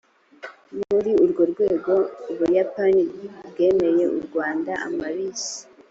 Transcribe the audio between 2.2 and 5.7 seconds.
u buyapani bwemeye u rwanda amabisi